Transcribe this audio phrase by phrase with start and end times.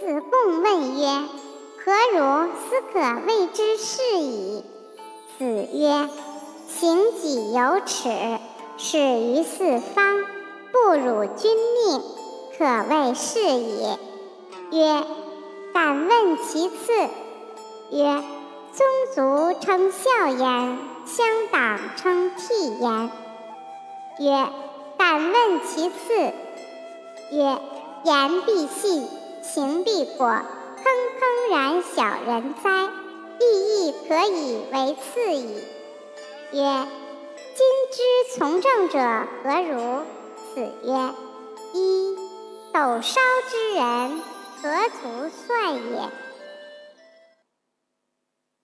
[0.00, 1.06] 子贡问曰
[1.84, 4.64] ：“何如斯可谓之是矣？”
[5.36, 6.08] 子曰
[6.66, 8.08] ：“行己有耻，
[8.78, 10.24] 始于四方，
[10.72, 12.02] 不辱君命，
[12.56, 13.98] 可谓是也。”
[14.72, 15.04] 曰
[15.74, 16.92] ：“敢问其次。”
[17.92, 18.24] 曰
[18.72, 23.10] ：“宗族称孝焉，乡党称悌焉。”
[24.18, 24.48] 曰
[24.96, 26.32] ：“敢问其次。”
[27.32, 27.58] 曰
[28.04, 29.06] ：“言必信，
[29.42, 30.84] 行必果，坑
[31.18, 32.88] 坑然小人哉！
[33.40, 35.64] 亦亦可以为次矣。”
[36.52, 36.86] 曰
[37.56, 38.98] ：“今之从政者
[39.42, 40.02] 何如？”
[40.54, 41.14] 子曰
[41.72, 42.16] ：“一
[42.72, 44.22] 斗烧之人，
[44.62, 46.08] 何足算也？”